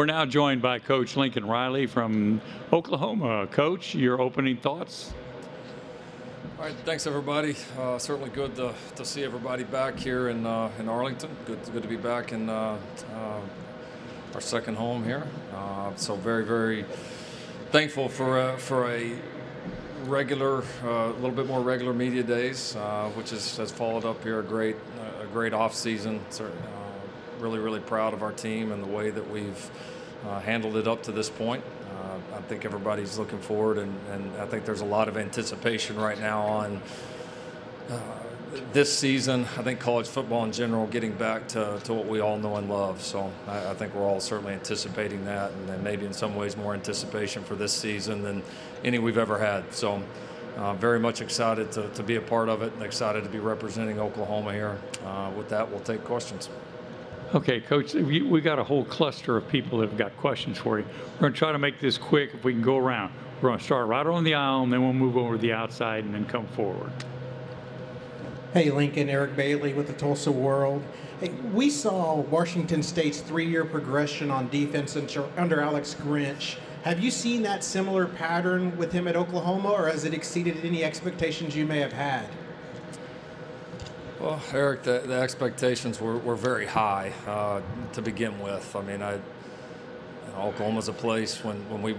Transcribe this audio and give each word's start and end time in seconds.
We're 0.00 0.06
now 0.06 0.24
joined 0.24 0.62
by 0.62 0.78
Coach 0.78 1.14
Lincoln 1.14 1.44
Riley 1.44 1.84
from 1.84 2.40
Oklahoma. 2.72 3.46
Coach, 3.48 3.94
your 3.94 4.18
opening 4.18 4.56
thoughts? 4.56 5.12
All 6.58 6.64
right, 6.64 6.74
thanks 6.86 7.06
everybody. 7.06 7.54
Uh, 7.78 7.98
certainly 7.98 8.30
good 8.30 8.56
to, 8.56 8.72
to 8.96 9.04
see 9.04 9.24
everybody 9.24 9.62
back 9.62 9.98
here 9.98 10.30
in 10.30 10.46
uh, 10.46 10.70
in 10.78 10.88
Arlington. 10.88 11.28
Good, 11.44 11.58
good 11.70 11.82
to 11.82 11.88
be 11.88 11.98
back 11.98 12.32
in 12.32 12.48
uh, 12.48 12.78
uh 13.12 13.40
our 14.32 14.40
second 14.40 14.76
home 14.76 15.04
here. 15.04 15.26
Uh, 15.54 15.94
so 15.96 16.14
very, 16.14 16.46
very 16.46 16.86
thankful 17.70 18.08
for 18.08 18.38
uh, 18.38 18.56
for 18.56 18.90
a 18.90 19.12
regular, 20.04 20.64
a 20.82 21.08
little 21.08 21.30
bit 21.30 21.46
more 21.46 21.60
regular 21.60 21.92
media 21.92 22.22
days, 22.22 22.72
which 23.16 23.34
is, 23.34 23.58
has 23.58 23.70
followed 23.70 24.06
up 24.06 24.22
here 24.22 24.40
a 24.40 24.42
great 24.42 24.76
a 25.20 25.26
great 25.26 25.52
off 25.52 25.74
season. 25.74 26.20
So, 26.30 26.50
really, 27.40 27.58
really 27.58 27.80
proud 27.80 28.14
of 28.14 28.22
our 28.22 28.32
team 28.32 28.72
and 28.72 28.82
the 28.82 28.88
way 28.88 29.10
that 29.10 29.30
we've 29.30 29.70
handled 30.44 30.76
it 30.76 30.86
up 30.86 31.02
to 31.04 31.12
this 31.12 31.30
point. 31.30 31.64
I 32.40 32.42
think 32.42 32.64
everybody's 32.64 33.18
looking 33.18 33.38
forward, 33.38 33.78
and, 33.78 33.94
and 34.10 34.36
I 34.40 34.46
think 34.46 34.64
there's 34.64 34.80
a 34.80 34.86
lot 34.86 35.08
of 35.08 35.16
anticipation 35.16 35.96
right 35.96 36.18
now 36.18 36.42
on 36.42 36.82
uh, 37.90 38.00
this 38.72 38.96
season. 38.96 39.46
I 39.58 39.62
think 39.62 39.78
college 39.78 40.08
football 40.08 40.44
in 40.44 40.52
general 40.52 40.86
getting 40.86 41.12
back 41.12 41.48
to, 41.48 41.80
to 41.84 41.94
what 41.94 42.06
we 42.06 42.20
all 42.20 42.38
know 42.38 42.56
and 42.56 42.68
love. 42.68 43.02
So 43.02 43.30
I, 43.46 43.70
I 43.70 43.74
think 43.74 43.94
we're 43.94 44.06
all 44.06 44.20
certainly 44.20 44.54
anticipating 44.54 45.24
that, 45.26 45.52
and 45.52 45.68
then 45.68 45.82
maybe 45.84 46.06
in 46.06 46.12
some 46.12 46.34
ways 46.34 46.56
more 46.56 46.74
anticipation 46.74 47.44
for 47.44 47.56
this 47.56 47.72
season 47.72 48.22
than 48.22 48.42
any 48.84 48.98
we've 48.98 49.18
ever 49.18 49.38
had. 49.38 49.72
So 49.72 50.02
uh, 50.56 50.74
very 50.74 50.98
much 50.98 51.20
excited 51.20 51.70
to, 51.72 51.88
to 51.90 52.02
be 52.02 52.16
a 52.16 52.20
part 52.22 52.48
of 52.48 52.62
it 52.62 52.72
and 52.72 52.82
excited 52.82 53.22
to 53.22 53.30
be 53.30 53.38
representing 53.38 54.00
Oklahoma 54.00 54.52
here. 54.52 54.78
Uh, 55.04 55.30
with 55.36 55.48
that, 55.50 55.70
we'll 55.70 55.80
take 55.80 56.04
questions. 56.04 56.48
Okay, 57.32 57.60
Coach, 57.60 57.94
we, 57.94 58.22
we 58.22 58.40
got 58.40 58.58
a 58.58 58.64
whole 58.64 58.84
cluster 58.84 59.36
of 59.36 59.48
people 59.48 59.78
that 59.78 59.90
have 59.90 59.96
got 59.96 60.16
questions 60.16 60.58
for 60.58 60.80
you. 60.80 60.84
We're 61.14 61.20
going 61.20 61.32
to 61.32 61.38
try 61.38 61.52
to 61.52 61.60
make 61.60 61.78
this 61.78 61.96
quick 61.96 62.34
if 62.34 62.42
we 62.42 62.52
can 62.52 62.60
go 62.60 62.76
around. 62.76 63.12
We're 63.40 63.50
going 63.50 63.60
to 63.60 63.64
start 63.64 63.86
right 63.86 64.04
on 64.04 64.24
the 64.24 64.34
aisle, 64.34 64.64
and 64.64 64.72
then 64.72 64.82
we'll 64.82 64.92
move 64.92 65.16
over 65.16 65.36
to 65.36 65.40
the 65.40 65.52
outside 65.52 66.02
and 66.02 66.12
then 66.12 66.24
come 66.24 66.48
forward. 66.48 66.90
Hey, 68.52 68.72
Lincoln, 68.72 69.08
Eric 69.08 69.36
Bailey 69.36 69.74
with 69.74 69.86
the 69.86 69.92
Tulsa 69.92 70.32
World. 70.32 70.82
Hey, 71.20 71.28
we 71.52 71.70
saw 71.70 72.16
Washington 72.16 72.82
State's 72.82 73.20
three-year 73.20 73.64
progression 73.64 74.28
on 74.32 74.48
defense 74.48 74.96
under 75.36 75.60
Alex 75.60 75.94
Grinch. 76.02 76.56
Have 76.82 76.98
you 76.98 77.12
seen 77.12 77.42
that 77.44 77.62
similar 77.62 78.06
pattern 78.06 78.76
with 78.76 78.90
him 78.90 79.06
at 79.06 79.14
Oklahoma, 79.14 79.68
or 79.68 79.86
has 79.86 80.04
it 80.04 80.14
exceeded 80.14 80.64
any 80.64 80.82
expectations 80.82 81.54
you 81.54 81.64
may 81.64 81.78
have 81.78 81.92
had? 81.92 82.26
Well, 84.20 84.38
Eric, 84.52 84.82
the, 84.82 85.02
the 85.06 85.14
expectations 85.14 85.98
were, 85.98 86.18
were 86.18 86.36
very 86.36 86.66
high 86.66 87.14
uh, 87.26 87.62
to 87.94 88.02
begin 88.02 88.38
with. 88.38 88.76
I 88.76 88.82
mean, 88.82 89.00
I, 89.00 89.14
you 89.14 89.20
know, 90.34 90.42
Oklahoma's 90.42 90.88
a 90.88 90.92
place 90.92 91.42
when, 91.42 91.56
when 91.70 91.80
we 91.80 91.94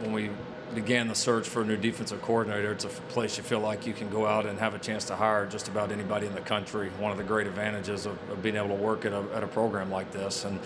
when 0.00 0.12
we 0.14 0.30
began 0.74 1.08
the 1.08 1.14
search 1.14 1.46
for 1.46 1.60
a 1.60 1.64
new 1.66 1.76
defensive 1.76 2.22
coordinator, 2.22 2.72
it's 2.72 2.86
a 2.86 2.88
place 2.88 3.36
you 3.36 3.44
feel 3.44 3.60
like 3.60 3.86
you 3.86 3.92
can 3.92 4.08
go 4.08 4.26
out 4.26 4.46
and 4.46 4.58
have 4.58 4.74
a 4.74 4.78
chance 4.78 5.04
to 5.04 5.14
hire 5.14 5.44
just 5.46 5.68
about 5.68 5.92
anybody 5.92 6.26
in 6.26 6.34
the 6.34 6.40
country. 6.40 6.88
One 6.98 7.12
of 7.12 7.18
the 7.18 7.24
great 7.24 7.46
advantages 7.46 8.06
of, 8.06 8.18
of 8.30 8.42
being 8.42 8.56
able 8.56 8.68
to 8.68 8.74
work 8.74 9.04
at 9.04 9.12
a, 9.12 9.22
at 9.34 9.44
a 9.44 9.46
program 9.46 9.90
like 9.90 10.12
this. 10.12 10.46
And 10.46 10.58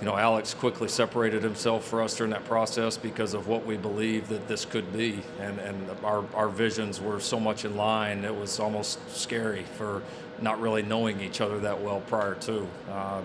you 0.00 0.06
know, 0.06 0.16
Alex 0.16 0.54
quickly 0.54 0.88
separated 0.88 1.42
himself 1.42 1.84
for 1.84 2.02
us 2.02 2.16
during 2.16 2.32
that 2.32 2.44
process 2.44 2.96
because 2.96 3.32
of 3.32 3.46
what 3.46 3.64
we 3.64 3.76
believed 3.76 4.28
that 4.28 4.48
this 4.48 4.64
could 4.64 4.92
be, 4.92 5.22
and 5.40 5.58
and 5.60 5.88
our 6.02 6.24
our 6.34 6.48
visions 6.48 7.00
were 7.00 7.20
so 7.20 7.38
much 7.38 7.64
in 7.64 7.76
line. 7.76 8.24
It 8.24 8.34
was 8.34 8.58
almost 8.58 8.98
scary 9.14 9.64
for 9.76 10.02
not 10.40 10.60
really 10.60 10.82
knowing 10.82 11.20
each 11.20 11.40
other 11.40 11.60
that 11.60 11.80
well 11.80 12.00
prior 12.00 12.34
to. 12.34 12.66
Uh, 12.90 13.22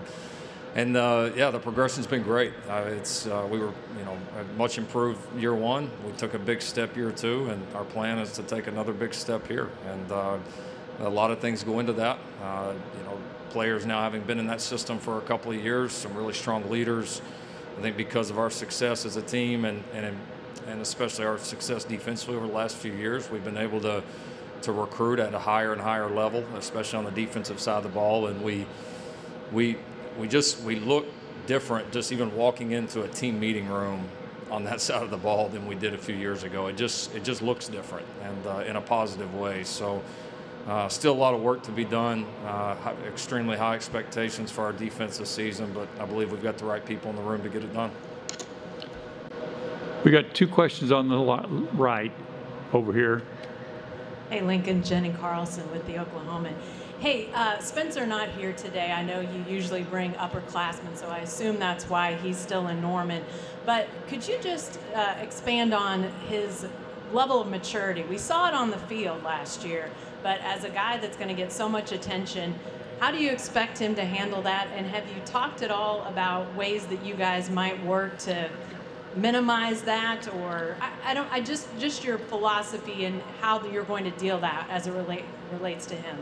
and 0.76 0.96
uh, 0.96 1.30
yeah, 1.34 1.50
the 1.50 1.58
progression's 1.58 2.06
been 2.06 2.22
great. 2.22 2.52
Uh, 2.68 2.84
it's 2.86 3.26
uh, 3.26 3.46
we 3.50 3.58
were 3.58 3.72
you 3.98 4.04
know 4.04 4.16
much 4.56 4.78
improved 4.78 5.20
year 5.36 5.54
one. 5.54 5.90
We 6.06 6.12
took 6.12 6.34
a 6.34 6.38
big 6.38 6.62
step 6.62 6.96
year 6.96 7.10
two, 7.10 7.48
and 7.50 7.66
our 7.74 7.84
plan 7.84 8.18
is 8.20 8.32
to 8.34 8.44
take 8.44 8.68
another 8.68 8.92
big 8.92 9.12
step 9.12 9.48
here. 9.48 9.68
And 9.88 10.12
uh, 10.12 10.38
a 11.00 11.08
lot 11.08 11.30
of 11.30 11.40
things 11.40 11.64
go 11.64 11.80
into 11.80 11.92
that. 11.94 12.18
Uh, 12.42 12.74
you 12.96 13.04
know, 13.04 13.18
players 13.50 13.84
now 13.84 14.00
having 14.00 14.22
been 14.22 14.38
in 14.38 14.46
that 14.46 14.60
system 14.60 14.98
for 14.98 15.18
a 15.18 15.22
couple 15.22 15.52
of 15.52 15.62
years, 15.62 15.92
some 15.92 16.14
really 16.14 16.32
strong 16.32 16.68
leaders. 16.70 17.20
I 17.78 17.82
think 17.82 17.96
because 17.96 18.30
of 18.30 18.38
our 18.38 18.50
success 18.50 19.04
as 19.04 19.16
a 19.16 19.22
team 19.22 19.64
and 19.64 19.82
and 19.92 20.16
and 20.66 20.80
especially 20.80 21.24
our 21.24 21.38
success 21.38 21.84
defensively 21.84 22.36
over 22.36 22.46
the 22.46 22.52
last 22.52 22.76
few 22.76 22.92
years, 22.92 23.30
we've 23.30 23.44
been 23.44 23.56
able 23.58 23.80
to 23.80 24.02
to 24.62 24.72
recruit 24.72 25.18
at 25.18 25.34
a 25.34 25.38
higher 25.38 25.72
and 25.72 25.80
higher 25.80 26.08
level, 26.08 26.44
especially 26.56 26.98
on 26.98 27.04
the 27.04 27.10
defensive 27.10 27.58
side 27.60 27.78
of 27.78 27.82
the 27.82 27.88
ball. 27.88 28.26
And 28.26 28.42
we 28.42 28.66
we 29.52 29.76
we 30.18 30.28
just 30.28 30.62
we 30.62 30.76
look 30.76 31.06
different 31.46 31.90
just 31.92 32.12
even 32.12 32.34
walking 32.36 32.72
into 32.72 33.02
a 33.02 33.08
team 33.08 33.40
meeting 33.40 33.68
room 33.68 34.08
on 34.50 34.64
that 34.64 34.80
side 34.86 35.02
of 35.02 35.10
the 35.10 35.16
ball 35.16 35.48
than 35.48 35.66
we 35.66 35.74
did 35.74 35.94
a 35.94 35.98
few 35.98 36.14
years 36.14 36.42
ago. 36.42 36.66
It 36.66 36.76
just 36.76 37.14
it 37.14 37.24
just 37.24 37.42
looks 37.42 37.68
different 37.68 38.06
and 38.22 38.46
uh, 38.46 38.64
in 38.66 38.76
a 38.76 38.80
positive 38.80 39.34
way. 39.34 39.64
So 39.64 40.02
uh, 40.66 40.88
still 40.88 41.12
a 41.12 41.14
lot 41.14 41.34
of 41.34 41.40
work 41.40 41.62
to 41.64 41.72
be 41.72 41.84
done. 41.84 42.26
Uh, 42.44 42.76
extremely 43.06 43.56
high 43.56 43.74
expectations 43.74 44.50
for 44.50 44.64
our 44.64 44.72
defense 44.72 45.18
this 45.18 45.30
season, 45.30 45.72
but 45.72 45.88
I 45.98 46.04
believe 46.04 46.30
we've 46.30 46.42
got 46.42 46.58
the 46.58 46.64
right 46.64 46.84
people 46.84 47.10
in 47.10 47.16
the 47.16 47.22
room 47.22 47.42
to 47.42 47.48
get 47.48 47.62
it 47.62 47.72
done. 47.72 47.90
We 50.04 50.10
got 50.10 50.34
two 50.34 50.48
questions 50.48 50.92
on 50.92 51.08
the 51.08 51.18
right 51.74 52.12
over 52.72 52.92
here. 52.92 53.22
Hey, 54.30 54.42
Lincoln, 54.42 54.82
Jenni 54.82 55.18
Carlson 55.18 55.68
with 55.72 55.84
the 55.86 55.94
Oklahoman. 55.94 56.54
Hey, 57.00 57.30
uh, 57.34 57.58
Spencer 57.58 58.06
not 58.06 58.28
here 58.28 58.52
today. 58.52 58.92
I 58.92 59.02
know 59.02 59.20
you 59.20 59.44
usually 59.48 59.82
bring 59.82 60.12
upperclassmen, 60.12 60.96
so 60.96 61.08
I 61.08 61.18
assume 61.18 61.58
that's 61.58 61.88
why 61.88 62.14
he's 62.16 62.36
still 62.36 62.68
in 62.68 62.80
Norman. 62.80 63.24
But 63.66 63.88
could 64.06 64.26
you 64.28 64.38
just 64.40 64.78
uh, 64.94 65.14
expand 65.20 65.74
on 65.74 66.04
his 66.28 66.66
level 67.12 67.40
of 67.40 67.48
maturity? 67.48 68.02
We 68.02 68.18
saw 68.18 68.48
it 68.48 68.54
on 68.54 68.70
the 68.70 68.78
field 68.78 69.22
last 69.24 69.64
year, 69.64 69.90
but 70.22 70.40
as 70.40 70.64
a 70.64 70.70
guy 70.70 70.98
that's 70.98 71.16
going 71.16 71.28
to 71.28 71.34
get 71.34 71.52
so 71.52 71.68
much 71.68 71.92
attention, 71.92 72.54
how 73.00 73.10
do 73.10 73.18
you 73.18 73.30
expect 73.30 73.78
him 73.78 73.94
to 73.94 74.04
handle 74.04 74.42
that? 74.42 74.68
And 74.74 74.86
have 74.86 75.08
you 75.08 75.20
talked 75.24 75.62
at 75.62 75.70
all 75.70 76.04
about 76.04 76.54
ways 76.54 76.86
that 76.86 77.04
you 77.04 77.14
guys 77.14 77.50
might 77.50 77.82
work 77.84 78.18
to 78.20 78.50
minimize 79.16 79.82
that, 79.82 80.32
or 80.34 80.76
I, 80.80 81.10
I 81.10 81.14
don't? 81.14 81.32
I 81.32 81.40
just 81.40 81.66
just 81.78 82.04
your 82.04 82.18
philosophy 82.18 83.06
and 83.06 83.22
how 83.40 83.64
you're 83.66 83.84
going 83.84 84.04
to 84.04 84.10
deal 84.12 84.38
that 84.40 84.68
as 84.70 84.86
it 84.86 84.92
relate 84.92 85.24
relates 85.52 85.86
to 85.86 85.94
him. 85.94 86.16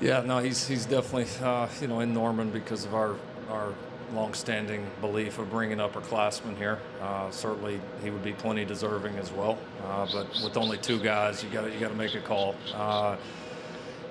Yeah, 0.00 0.22
no, 0.22 0.38
he's 0.38 0.66
he's 0.66 0.86
definitely 0.86 1.28
uh, 1.44 1.68
you 1.80 1.88
know 1.88 2.00
in 2.00 2.12
Norman 2.12 2.50
because 2.50 2.84
of 2.84 2.94
our 2.94 3.16
our 3.50 3.74
longstanding 4.12 4.90
belief 5.00 5.38
of 5.38 5.50
bringing 5.50 5.78
upperclassmen 5.78 6.56
here. 6.56 6.78
Uh, 7.00 7.30
certainly, 7.30 7.80
he 8.02 8.10
would 8.10 8.22
be 8.22 8.32
plenty 8.32 8.64
deserving 8.64 9.16
as 9.16 9.32
well. 9.32 9.58
Uh, 9.84 10.06
but 10.12 10.26
with 10.42 10.56
only 10.56 10.78
two 10.78 10.98
guys, 10.98 11.42
you 11.42 11.50
got 11.50 11.72
you 11.72 11.78
got 11.78 11.88
to 11.88 11.94
make 11.94 12.14
a 12.14 12.20
call. 12.20 12.54
Uh, 12.74 13.16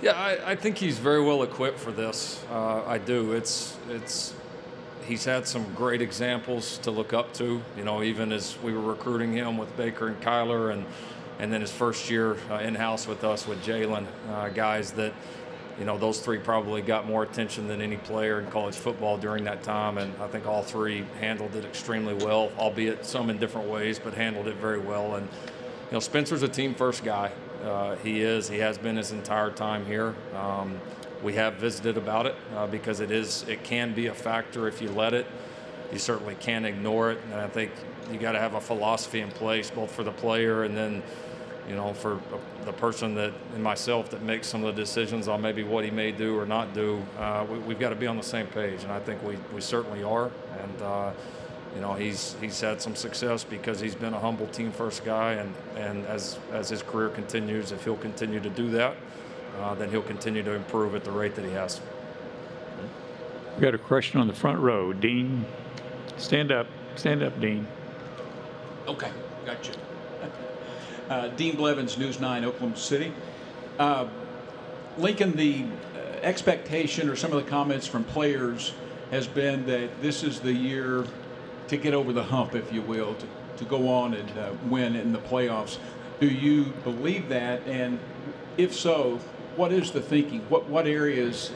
yeah, 0.02 0.14
I, 0.14 0.52
I, 0.52 0.56
think 0.56 0.78
he's 0.78 1.00
very 1.00 1.24
well 1.24 1.44
equipped 1.44 1.80
for 1.80 1.92
this. 1.92 2.44
Uh, 2.52 2.84
I 2.86 2.98
do. 2.98 3.32
It's 3.32 3.78
it's 3.90 4.34
he's 5.06 5.24
had 5.24 5.48
some 5.48 5.66
great 5.74 6.02
examples 6.02 6.78
to 6.80 6.92
look 6.92 7.14
up 7.14 7.34
to. 7.36 7.62
You 7.78 7.84
know, 7.84 8.04
even 8.04 8.32
as 8.32 8.58
we 8.62 8.74
were 8.74 8.82
recruiting 8.82 9.34
him 9.34 9.58
with 9.58 9.76
Baker 9.78 10.08
and 10.08 10.20
Kyler, 10.22 10.74
and 10.74 10.86
and 11.40 11.52
then 11.52 11.62
his 11.62 11.72
first 11.72 12.10
year 12.10 12.38
uh, 12.50 12.56
in 12.56 12.76
house 12.76 13.08
with 13.08 13.24
us 13.24 13.48
with 13.48 13.64
Jalen, 13.64 14.06
uh, 14.30 14.50
guys 14.50 14.92
that 14.94 15.14
you 15.80 15.86
know, 15.86 15.98
those 15.98 16.20
three 16.20 16.38
probably 16.38 16.82
got 16.82 17.08
more 17.08 17.24
attention 17.24 17.68
than 17.68 17.82
any 17.82 17.98
player 17.98 18.40
in 18.40 18.48
college 18.48 18.76
football 18.76 19.18
during 19.18 19.44
that 19.46 19.64
time, 19.64 19.98
and 19.98 20.14
I 20.22 20.28
think 20.28 20.46
all 20.46 20.62
three 20.62 21.06
handled 21.20 21.56
it 21.56 21.66
extremely 21.66 22.14
well, 22.14 22.52
albeit 22.58 23.06
some 23.06 23.30
in 23.30 23.38
different 23.38 23.68
ways, 23.68 24.00
but 24.00 24.14
handled 24.14 24.48
it 24.48 24.56
very 24.56 24.80
well. 24.80 25.16
And 25.16 25.28
you 25.28 25.94
know, 25.94 26.00
Spencer's 26.00 26.44
a 26.44 26.48
team 26.48 26.76
first 26.76 27.04
guy. 27.04 27.32
Uh, 27.64 27.96
he 27.98 28.22
is. 28.22 28.50
He 28.50 28.60
has 28.60 28.78
been 28.78 28.98
his 28.98 29.12
entire 29.12 29.50
time 29.50 29.86
here. 29.86 30.16
Um, 30.36 30.80
we 31.24 31.34
have 31.34 31.56
visited 31.56 31.98
about 31.98 32.26
it 32.26 32.36
uh, 32.56 32.68
because 32.68 33.00
it 33.00 33.10
is. 33.10 33.46
It 33.48 33.64
can 33.64 33.94
be 33.94 34.08
a 34.08 34.14
factor 34.14 34.68
if 34.68 34.82
you 34.82 34.90
let 34.90 35.14
it. 35.14 35.26
You 35.92 36.00
certainly 36.00 36.36
can't 36.36 36.66
ignore 36.66 37.12
it, 37.12 37.20
and 37.32 37.40
I 37.40 37.48
think 37.48 37.72
you 38.12 38.18
got 38.18 38.34
to 38.34 38.40
have 38.40 38.56
a 38.56 38.62
philosophy 38.62 39.22
in 39.22 39.30
place 39.30 39.72
both 39.72 39.92
for 39.92 40.04
the 40.04 40.12
player 40.12 40.64
and 40.64 40.76
then 40.76 41.02
you 41.68 41.76
know, 41.76 41.94
for 41.94 42.20
the 42.66 42.74
person 42.74 43.16
that 43.16 43.34
and 43.54 43.64
myself 43.64 44.10
that 44.12 44.22
makes 44.22 44.48
some 44.48 44.64
of 44.64 44.76
the 44.76 44.82
decisions 44.82 45.28
on 45.28 45.42
maybe 45.42 45.64
what 45.64 45.86
he 45.86 45.92
may 45.92 46.12
do 46.12 46.38
or 46.38 46.46
not 46.46 46.74
do, 46.74 47.02
uh, 47.18 47.46
we, 47.50 47.74
have 47.74 47.80
got 47.80 47.90
to 47.90 47.96
be 47.96 48.08
on 48.08 48.18
the 48.18 48.24
same 48.24 48.48
page, 48.48 48.84
and 48.84 48.92
I 48.92 49.00
think 49.00 49.24
we, 49.24 49.38
we 49.54 49.62
certainly 49.62 50.04
are. 50.04 50.30
And 50.62 50.82
uh, 50.82 51.12
you 51.76 51.82
know, 51.82 51.94
he's 51.94 52.36
he's 52.40 52.60
had 52.60 52.82
some 52.82 52.96
success 52.96 53.44
because 53.44 53.80
he's 53.80 53.96
been 53.96 54.14
a 54.14 54.20
humble 54.20 54.48
team 54.48 54.72
first 54.72 55.04
guy, 55.04 55.34
and 55.34 55.54
and 55.76 56.06
as 56.08 56.38
as 56.52 56.70
his 56.70 56.84
career 56.84 57.10
continues, 57.10 57.72
if 57.72 57.84
he'll 57.84 57.98
continue 57.98 58.40
to 58.40 58.50
do 58.50 58.70
that, 58.72 58.96
uh, 59.60 59.74
then 59.76 59.90
he'll 59.90 60.02
continue 60.02 60.44
to 60.44 60.52
improve 60.52 60.96
at 60.96 61.04
the 61.04 61.12
rate 61.12 61.36
that 61.36 61.46
he 61.46 61.52
has. 61.52 61.82
We 63.56 63.62
got 63.62 63.76
a 63.76 63.80
question 63.80 64.20
on 64.20 64.28
the 64.28 64.34
front 64.34 64.60
row, 64.60 64.94
Dean. 64.94 65.46
Stand 66.18 66.52
up, 66.52 66.68
stand 66.96 67.24
up, 67.24 67.40
Dean. 67.40 67.68
Okay, 68.88 69.12
got 69.46 69.68
you. 69.68 69.74
Uh, 71.10 71.28
Dean 71.30 71.56
Blevins, 71.56 71.98
News 71.98 72.20
9, 72.20 72.46
Oklahoma 72.46 72.78
City. 72.78 73.14
Uh, 73.78 74.08
Lincoln, 74.98 75.36
the 75.36 75.66
uh, 75.96 76.00
expectation 76.22 77.10
or 77.10 77.16
some 77.16 77.34
of 77.34 77.44
the 77.44 77.50
comments 77.50 77.88
from 77.88 78.04
players 78.04 78.74
has 79.12 79.28
been 79.28 79.66
that 79.66 80.02
this 80.02 80.24
is 80.24 80.40
the 80.40 80.54
year 80.54 81.06
to 81.68 81.78
get 81.78 81.94
over 81.94 82.14
the 82.14 82.24
hump, 82.24 82.56
if 82.56 82.72
you 82.72 82.82
will, 82.82 83.16
to, 83.16 83.28
to 83.58 83.66
go 83.66 83.90
on 83.90 84.14
and 84.14 84.38
uh, 84.38 84.52
win 84.66 84.96
in 84.96 85.12
the 85.12 85.20
playoffs. 85.20 85.78
Do 86.20 86.28
you 86.28 86.66
believe 86.84 87.30
that? 87.30 87.62
And 87.68 88.00
if 88.58 88.74
so, 88.74 89.20
what 89.56 89.72
is 89.72 89.92
the 89.92 90.02
thinking? 90.02 90.42
What, 90.50 90.68
what 90.68 90.88
areas 90.88 91.52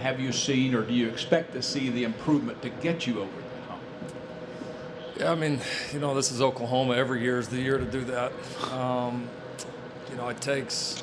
have 0.00 0.18
you 0.20 0.32
seen 0.32 0.74
or 0.74 0.82
do 0.82 0.94
you 0.94 1.08
expect 1.08 1.52
to 1.52 1.62
see 1.62 1.90
the 1.90 2.04
improvement 2.04 2.62
to 2.62 2.70
get 2.70 3.06
you 3.06 3.20
over? 3.22 3.47
Yeah, 5.18 5.32
I 5.32 5.34
mean, 5.34 5.60
you 5.92 5.98
know, 5.98 6.14
this 6.14 6.30
is 6.30 6.40
Oklahoma. 6.40 6.94
Every 6.94 7.20
year 7.22 7.40
is 7.40 7.48
the 7.48 7.56
year 7.56 7.76
to 7.76 7.84
do 7.84 8.04
that. 8.04 8.30
Um, 8.70 9.28
you 10.08 10.16
know, 10.16 10.28
it 10.28 10.40
takes 10.40 11.02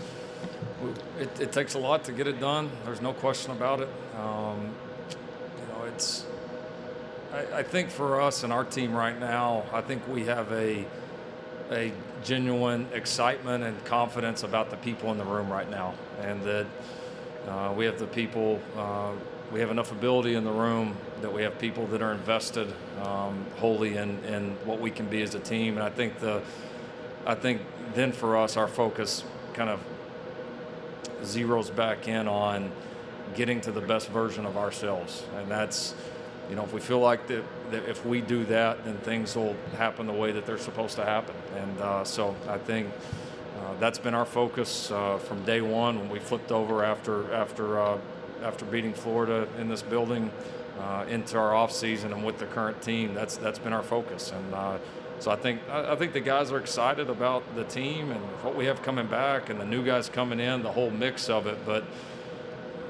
it, 1.19 1.41
it, 1.41 1.51
takes 1.51 1.73
a 1.73 1.79
lot 1.79 2.05
to 2.05 2.13
get 2.13 2.25
it 2.25 2.39
done. 2.39 2.71
There's 2.85 3.01
no 3.01 3.11
question 3.11 3.51
about 3.51 3.81
it. 3.81 3.89
Um, 4.17 4.73
you 5.59 5.67
know, 5.67 5.83
it's. 5.93 6.25
I, 7.33 7.57
I, 7.57 7.63
think 7.63 7.89
for 7.89 8.21
us 8.21 8.43
and 8.45 8.53
our 8.53 8.63
team 8.63 8.93
right 8.93 9.19
now, 9.19 9.65
I 9.73 9.81
think 9.81 10.07
we 10.07 10.23
have 10.27 10.49
a 10.53 10.85
a 11.71 11.91
genuine 12.23 12.87
excitement 12.93 13.65
and 13.65 13.83
confidence 13.83 14.43
about 14.43 14.69
the 14.69 14.77
people 14.77 15.11
in 15.11 15.17
the 15.17 15.25
room 15.25 15.49
right 15.49 15.69
now, 15.69 15.93
and 16.21 16.41
that 16.43 16.67
uh, 17.49 17.73
we 17.75 17.83
have 17.83 17.99
the 17.99 18.07
people. 18.07 18.61
Uh, 18.77 19.11
we 19.51 19.59
have 19.59 19.71
enough 19.71 19.91
ability 19.91 20.35
in 20.35 20.43
the 20.43 20.51
room 20.51 20.95
that 21.21 21.33
we 21.33 21.43
have 21.43 21.57
people 21.59 21.85
that 21.87 22.01
are 22.01 22.13
invested 22.13 22.71
um, 23.03 23.45
wholly 23.57 23.97
in, 23.97 24.23
in 24.25 24.51
what 24.65 24.79
we 24.79 24.91
can 24.91 25.07
be 25.07 25.21
as 25.21 25.35
a 25.35 25.39
team. 25.39 25.75
And 25.75 25.83
I 25.83 25.89
think 25.89 26.19
the, 26.19 26.41
I 27.25 27.35
think 27.35 27.61
then 27.93 28.11
for 28.11 28.37
us, 28.37 28.57
our 28.57 28.67
focus 28.67 29.23
kind 29.53 29.69
of 29.69 29.79
zeroes 31.21 31.73
back 31.73 32.07
in 32.07 32.27
on 32.27 32.71
getting 33.35 33.61
to 33.61 33.71
the 33.71 33.81
best 33.81 34.09
version 34.09 34.45
of 34.45 34.57
ourselves. 34.57 35.23
And 35.37 35.49
that's, 35.49 35.95
you 36.49 36.55
know, 36.55 36.63
if 36.63 36.73
we 36.73 36.79
feel 36.79 36.99
like 36.99 37.27
that, 37.27 37.43
that 37.71 37.87
if 37.87 38.05
we 38.05 38.21
do 38.21 38.45
that, 38.45 38.83
then 38.85 38.97
things 38.97 39.35
will 39.35 39.55
happen 39.77 40.07
the 40.07 40.13
way 40.13 40.31
that 40.31 40.45
they're 40.45 40.57
supposed 40.57 40.95
to 40.97 41.05
happen. 41.05 41.35
And 41.57 41.79
uh, 41.79 42.03
so 42.03 42.35
I 42.47 42.57
think 42.57 42.89
uh, 43.59 43.73
that's 43.79 43.99
been 43.99 44.13
our 44.13 44.25
focus 44.25 44.91
uh, 44.91 45.17
from 45.17 45.43
day 45.45 45.61
one 45.61 45.99
when 45.99 46.09
we 46.09 46.19
flipped 46.19 46.51
over 46.51 46.83
after 46.83 47.33
after 47.33 47.79
uh, 47.79 47.97
after 48.43 48.65
beating 48.65 48.93
Florida 48.93 49.47
in 49.59 49.67
this 49.67 49.81
building 49.81 50.31
uh, 50.79 51.05
into 51.09 51.37
our 51.37 51.53
off 51.53 51.71
season 51.71 52.11
and 52.13 52.25
with 52.25 52.37
the 52.37 52.45
current 52.45 52.81
team. 52.81 53.13
That's 53.13 53.37
that's 53.37 53.59
been 53.59 53.73
our 53.73 53.83
focus. 53.83 54.31
And 54.31 54.53
uh, 54.53 54.77
so 55.19 55.31
I 55.31 55.35
think 55.35 55.61
I 55.69 55.95
think 55.95 56.13
the 56.13 56.19
guys 56.19 56.51
are 56.51 56.59
excited 56.59 57.09
about 57.09 57.55
the 57.55 57.63
team 57.63 58.11
and 58.11 58.21
what 58.43 58.55
we 58.55 58.65
have 58.65 58.81
coming 58.81 59.07
back 59.07 59.49
and 59.49 59.59
the 59.59 59.65
new 59.65 59.83
guys 59.83 60.09
coming 60.09 60.39
in, 60.39 60.63
the 60.63 60.71
whole 60.71 60.91
mix 60.91 61.29
of 61.29 61.47
it. 61.47 61.57
But 61.65 61.85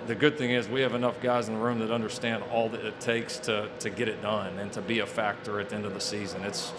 the 0.07 0.15
good 0.15 0.37
thing 0.37 0.51
is 0.51 0.67
we 0.67 0.81
have 0.81 0.93
enough 0.93 1.21
guys 1.21 1.47
in 1.47 1.55
the 1.55 1.59
room 1.59 1.79
that 1.79 1.91
understand 1.91 2.43
all 2.51 2.69
that 2.69 2.85
it 2.85 2.99
takes 2.99 3.37
to 3.39 3.69
to 3.79 3.89
get 3.89 4.07
it 4.07 4.21
done 4.21 4.57
and 4.59 4.71
to 4.73 4.81
be 4.81 4.99
a 4.99 5.05
factor 5.05 5.59
at 5.59 5.69
the 5.69 5.75
end 5.75 5.85
of 5.85 5.93
the 5.93 6.01
season. 6.01 6.43
It's 6.43 6.73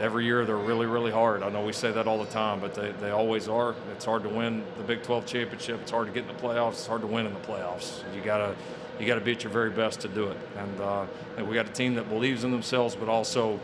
every 0.00 0.24
year 0.24 0.44
they're 0.44 0.56
really 0.56 0.86
really 0.86 1.12
hard. 1.12 1.42
I 1.42 1.50
know 1.50 1.64
we 1.64 1.72
say 1.72 1.92
that 1.92 2.06
all 2.06 2.18
the 2.18 2.30
time, 2.30 2.60
but 2.60 2.74
they, 2.74 2.92
they 3.00 3.10
always 3.10 3.48
are. 3.48 3.74
It's 3.92 4.04
hard 4.04 4.22
to 4.24 4.28
win 4.28 4.64
the 4.78 4.84
Big 4.84 5.02
12 5.02 5.26
championship. 5.26 5.80
It's 5.82 5.90
hard 5.90 6.06
to 6.06 6.12
get 6.12 6.28
in 6.28 6.36
the 6.36 6.42
playoffs. 6.42 6.72
It's 6.72 6.86
hard 6.86 7.02
to 7.02 7.06
win 7.06 7.26
in 7.26 7.34
the 7.34 7.40
playoffs. 7.40 8.02
You 8.14 8.20
gotta 8.20 8.54
you 8.98 9.06
got 9.06 9.16
to 9.16 9.20
be 9.20 9.32
at 9.32 9.42
your 9.42 9.52
very 9.52 9.70
best 9.70 10.00
to 10.00 10.08
do 10.08 10.28
it. 10.28 10.36
And, 10.56 10.80
uh, 10.80 11.06
and 11.36 11.48
we 11.48 11.54
got 11.54 11.66
a 11.66 11.72
team 11.72 11.94
that 11.94 12.08
believes 12.08 12.44
in 12.44 12.50
themselves, 12.50 12.94
but 12.94 13.08
also 13.08 13.58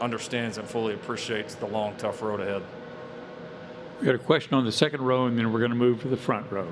understands 0.00 0.58
and 0.58 0.68
fully 0.68 0.94
appreciates 0.94 1.54
the 1.54 1.66
long, 1.66 1.94
tough 1.96 2.22
road 2.22 2.40
ahead. 2.40 2.62
We 4.00 4.06
got 4.06 4.16
a 4.16 4.18
question 4.18 4.54
on 4.54 4.64
the 4.64 4.72
second 4.72 5.02
row, 5.02 5.26
and 5.26 5.38
then 5.38 5.52
we're 5.52 5.60
going 5.60 5.70
to 5.70 5.76
move 5.76 6.02
to 6.02 6.08
the 6.08 6.16
front 6.16 6.50
row. 6.50 6.68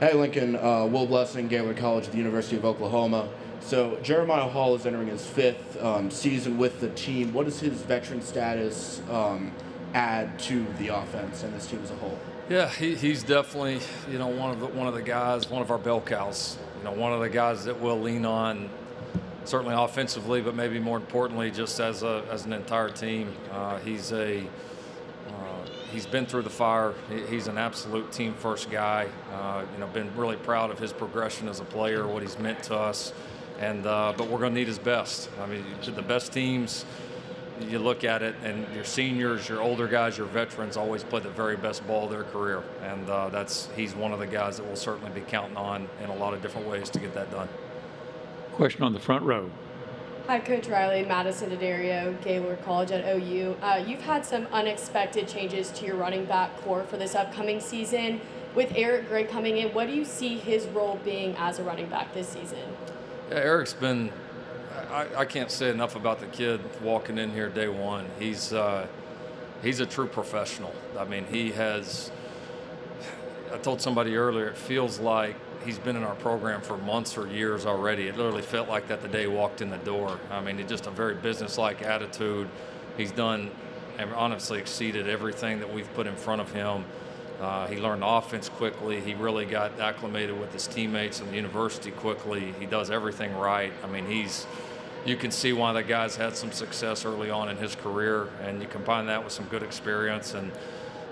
Hey, 0.00 0.12
Lincoln. 0.12 0.54
Uh, 0.54 0.86
Will 0.86 1.06
Blessing, 1.06 1.48
Gaylord 1.48 1.76
College 1.76 2.06
at 2.06 2.12
the 2.12 2.18
University 2.18 2.56
of 2.56 2.64
Oklahoma. 2.64 3.28
So 3.58 3.98
Jeremiah 4.00 4.48
Hall 4.48 4.76
is 4.76 4.86
entering 4.86 5.08
his 5.08 5.26
fifth 5.26 5.76
um, 5.82 6.08
season 6.12 6.56
with 6.56 6.80
the 6.80 6.90
team. 6.90 7.32
What 7.32 7.46
does 7.46 7.58
his 7.58 7.82
veteran 7.82 8.22
status 8.22 9.02
um, 9.10 9.50
add 9.94 10.38
to 10.40 10.64
the 10.78 10.88
offense 10.88 11.42
and 11.42 11.52
this 11.52 11.66
team 11.66 11.80
as 11.82 11.90
a 11.90 11.96
whole? 11.96 12.16
Yeah, 12.48 12.68
he, 12.68 12.94
he's 12.94 13.24
definitely 13.24 13.80
you 14.08 14.18
know 14.18 14.28
one 14.28 14.52
of 14.52 14.60
the 14.60 14.66
one 14.66 14.86
of 14.86 14.94
the 14.94 15.02
guys, 15.02 15.50
one 15.50 15.62
of 15.62 15.70
our 15.72 15.78
bell 15.78 16.00
cows. 16.00 16.58
You 16.78 16.84
know, 16.84 16.92
one 16.92 17.12
of 17.12 17.18
the 17.18 17.28
guys 17.28 17.64
that 17.64 17.80
we'll 17.80 18.00
lean 18.00 18.24
on, 18.24 18.70
certainly 19.46 19.74
offensively, 19.74 20.40
but 20.40 20.54
maybe 20.54 20.78
more 20.78 20.96
importantly, 20.96 21.50
just 21.50 21.80
as 21.80 22.04
a 22.04 22.24
as 22.30 22.46
an 22.46 22.52
entire 22.52 22.88
team. 22.88 23.32
Uh, 23.50 23.78
he's 23.78 24.12
a 24.12 24.46
he's 25.92 26.06
been 26.06 26.26
through 26.26 26.42
the 26.42 26.50
fire. 26.50 26.94
He's 27.28 27.46
an 27.46 27.58
absolute 27.58 28.12
team 28.12 28.34
first 28.34 28.70
guy. 28.70 29.08
Uh, 29.32 29.64
you 29.72 29.80
know, 29.80 29.86
been 29.86 30.14
really 30.16 30.36
proud 30.36 30.70
of 30.70 30.78
his 30.78 30.92
progression 30.92 31.48
as 31.48 31.60
a 31.60 31.64
player, 31.64 32.06
what 32.06 32.22
he's 32.22 32.38
meant 32.38 32.62
to 32.64 32.76
us, 32.76 33.12
and 33.58 33.86
uh, 33.86 34.12
but 34.16 34.28
we're 34.28 34.38
going 34.38 34.52
to 34.52 34.58
need 34.58 34.68
his 34.68 34.78
best. 34.78 35.28
I 35.40 35.46
mean, 35.46 35.64
the 35.84 36.02
best 36.02 36.32
teams 36.32 36.84
you 37.60 37.78
look 37.78 38.04
at 38.04 38.22
it, 38.22 38.36
and 38.44 38.66
your 38.74 38.84
seniors, 38.84 39.48
your 39.48 39.60
older 39.60 39.88
guys, 39.88 40.16
your 40.16 40.28
veterans 40.28 40.76
always 40.76 41.02
play 41.02 41.20
the 41.20 41.30
very 41.30 41.56
best 41.56 41.84
ball 41.86 42.04
of 42.04 42.10
their 42.10 42.24
career, 42.24 42.62
and 42.82 43.08
uh, 43.10 43.28
that's 43.30 43.68
he's 43.74 43.94
one 43.94 44.12
of 44.12 44.18
the 44.18 44.26
guys 44.26 44.56
that 44.58 44.66
we'll 44.66 44.76
certainly 44.76 45.10
be 45.10 45.22
counting 45.22 45.56
on 45.56 45.88
in 46.02 46.10
a 46.10 46.14
lot 46.14 46.34
of 46.34 46.42
different 46.42 46.68
ways 46.68 46.88
to 46.90 47.00
get 47.00 47.14
that 47.14 47.30
done. 47.30 47.48
Question 48.52 48.82
on 48.82 48.92
the 48.92 49.00
front 49.00 49.24
row. 49.24 49.50
Hi, 50.28 50.38
Coach 50.40 50.68
Riley, 50.68 51.06
Madison 51.06 51.48
Daddario, 51.48 52.22
Gaylord 52.22 52.62
College 52.62 52.90
at 52.90 53.16
OU. 53.16 53.56
Uh, 53.62 53.82
you've 53.86 54.02
had 54.02 54.26
some 54.26 54.46
unexpected 54.52 55.26
changes 55.26 55.70
to 55.70 55.86
your 55.86 55.96
running 55.96 56.26
back 56.26 56.54
corps 56.60 56.84
for 56.84 56.98
this 56.98 57.14
upcoming 57.14 57.60
season. 57.60 58.20
With 58.54 58.70
Eric 58.76 59.08
Gray 59.08 59.24
coming 59.24 59.56
in, 59.56 59.72
what 59.72 59.86
do 59.86 59.94
you 59.94 60.04
see 60.04 60.36
his 60.36 60.66
role 60.66 61.00
being 61.02 61.34
as 61.38 61.58
a 61.58 61.62
running 61.62 61.86
back 61.86 62.12
this 62.12 62.28
season? 62.28 62.58
Yeah, 63.30 63.36
Eric's 63.36 63.72
been 63.72 64.12
I, 64.90 65.06
I, 65.16 65.24
can't 65.24 65.50
say 65.50 65.70
enough 65.70 65.96
about 65.96 66.20
the 66.20 66.26
kid 66.26 66.60
walking 66.82 67.16
in 67.16 67.30
here 67.30 67.48
day 67.48 67.68
one. 67.68 68.04
He's 68.18 68.52
uh, 68.52 68.86
he's 69.62 69.80
a 69.80 69.86
true 69.86 70.08
professional. 70.08 70.74
I 70.98 71.06
mean, 71.06 71.24
he 71.24 71.52
has. 71.52 72.10
I 73.50 73.56
told 73.56 73.80
somebody 73.80 74.14
earlier, 74.14 74.48
it 74.48 74.58
feels 74.58 74.98
like 74.98 75.36
he's 75.68 75.78
been 75.78 75.96
in 75.96 76.02
our 76.02 76.14
program 76.14 76.62
for 76.62 76.78
months 76.78 77.18
or 77.18 77.28
years 77.28 77.66
already. 77.66 78.08
It 78.08 78.16
literally 78.16 78.40
felt 78.40 78.70
like 78.70 78.88
that 78.88 79.02
the 79.02 79.08
day 79.08 79.22
he 79.22 79.26
walked 79.26 79.60
in 79.60 79.68
the 79.68 79.76
door. 79.76 80.18
I 80.30 80.40
mean, 80.40 80.56
he's 80.56 80.66
just 80.66 80.86
a 80.86 80.90
very 80.90 81.14
businesslike 81.14 81.82
attitude. 81.82 82.48
He's 82.96 83.12
done 83.12 83.50
and 83.98 84.10
honestly 84.14 84.58
exceeded 84.58 85.06
everything 85.06 85.58
that 85.58 85.70
we've 85.70 85.92
put 85.92 86.06
in 86.06 86.16
front 86.16 86.40
of 86.40 86.50
him. 86.52 86.86
Uh, 87.38 87.66
he 87.66 87.76
learned 87.76 88.02
offense 88.02 88.48
quickly. 88.48 89.02
He 89.02 89.12
really 89.12 89.44
got 89.44 89.78
acclimated 89.78 90.40
with 90.40 90.54
his 90.54 90.66
teammates 90.66 91.20
in 91.20 91.26
the 91.26 91.36
university 91.36 91.90
quickly. 91.90 92.54
He 92.58 92.64
does 92.64 92.90
everything 92.90 93.36
right. 93.36 93.72
I 93.84 93.88
mean, 93.88 94.06
he's 94.06 94.46
you 95.04 95.16
can 95.16 95.30
see 95.30 95.52
why 95.52 95.74
the 95.74 95.82
guy's 95.82 96.16
had 96.16 96.34
some 96.34 96.50
success 96.50 97.04
early 97.04 97.28
on 97.28 97.50
in 97.50 97.58
his 97.58 97.74
career, 97.76 98.30
and 98.42 98.62
you 98.62 98.68
combine 98.68 99.04
that 99.06 99.22
with 99.22 99.34
some 99.34 99.44
good 99.46 99.62
experience, 99.62 100.32
and 100.32 100.50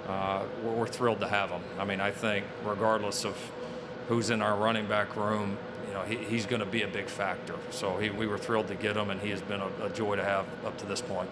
uh, 0.08 0.44
we're, 0.62 0.86
thrilled 0.86 1.20
to 1.20 1.28
have 1.28 1.50
him. 1.50 1.62
I 1.78 1.84
mean, 1.84 2.00
I 2.00 2.10
think 2.10 2.46
regardless 2.64 3.24
of 3.24 3.36
who's 4.08 4.30
in 4.30 4.42
our 4.42 4.56
running 4.56 4.86
back 4.86 5.16
room, 5.16 5.58
you 5.86 5.94
know, 5.94 6.02
he, 6.02 6.16
he's 6.16 6.46
going 6.46 6.60
to 6.60 6.66
be 6.66 6.82
a 6.82 6.88
big 6.88 7.06
factor. 7.06 7.54
So 7.70 7.96
he, 7.98 8.10
we 8.10 8.26
were 8.26 8.38
thrilled 8.38 8.68
to 8.68 8.74
get 8.74 8.96
him, 8.96 9.10
and 9.10 9.20
he 9.20 9.30
has 9.30 9.42
been 9.42 9.60
a, 9.60 9.70
a 9.82 9.90
joy 9.90 10.16
to 10.16 10.24
have 10.24 10.46
up 10.64 10.76
to 10.78 10.86
this 10.86 11.00
point. 11.00 11.30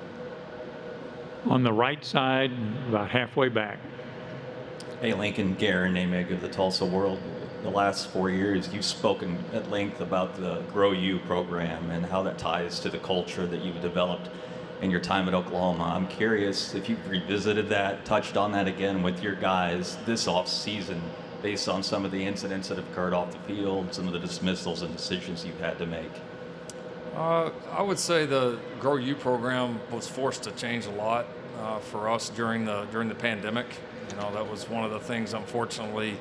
On 1.46 1.62
the 1.62 1.72
right 1.72 2.04
side, 2.04 2.52
about 2.88 3.10
halfway 3.10 3.48
back. 3.48 3.78
Hey, 5.00 5.12
Lincoln, 5.12 5.54
Guerin 5.54 5.94
Emig 5.94 6.32
of 6.32 6.40
the 6.40 6.48
Tulsa 6.48 6.84
World 6.86 7.20
the 7.64 7.70
last 7.70 8.08
four 8.08 8.28
years, 8.28 8.72
you've 8.74 8.84
spoken 8.84 9.42
at 9.54 9.70
length 9.70 10.02
about 10.02 10.36
the 10.36 10.60
Grow 10.70 10.92
You 10.92 11.18
program 11.20 11.90
and 11.90 12.04
how 12.04 12.22
that 12.24 12.36
ties 12.36 12.78
to 12.80 12.90
the 12.90 12.98
culture 12.98 13.46
that 13.46 13.64
you've 13.64 13.80
developed 13.80 14.28
in 14.82 14.90
your 14.90 15.00
time 15.00 15.28
at 15.28 15.34
Oklahoma. 15.34 15.84
I'm 15.84 16.06
curious 16.06 16.74
if 16.74 16.90
you've 16.90 17.08
revisited 17.08 17.70
that, 17.70 18.04
touched 18.04 18.36
on 18.36 18.52
that 18.52 18.68
again 18.68 19.02
with 19.02 19.22
your 19.22 19.34
guys 19.34 19.96
this 20.04 20.28
off 20.28 20.46
season, 20.46 21.00
based 21.44 21.68
on 21.68 21.82
some 21.82 22.06
of 22.06 22.10
the 22.10 22.24
incidents 22.24 22.68
that 22.68 22.78
have 22.78 22.90
occurred 22.90 23.12
off 23.12 23.30
the 23.30 23.54
field, 23.54 23.92
some 23.92 24.06
of 24.06 24.14
the 24.14 24.18
dismissals 24.18 24.80
and 24.80 24.96
decisions 24.96 25.44
you've 25.44 25.60
had 25.60 25.78
to 25.78 25.84
make. 25.84 26.10
Uh, 27.14 27.50
I 27.70 27.82
would 27.82 27.98
say 27.98 28.24
the 28.24 28.58
Grow 28.80 28.96
You 28.96 29.14
program 29.14 29.78
was 29.92 30.08
forced 30.08 30.44
to 30.44 30.52
change 30.52 30.86
a 30.86 30.90
lot 30.90 31.26
uh, 31.60 31.80
for 31.80 32.08
us 32.08 32.30
during 32.30 32.64
the 32.64 32.86
during 32.86 33.10
the 33.10 33.14
pandemic. 33.14 33.66
You 34.10 34.16
know, 34.16 34.32
that 34.32 34.50
was 34.50 34.70
one 34.70 34.84
of 34.84 34.90
the 34.90 34.98
things, 34.98 35.34
unfortunately, 35.34 36.16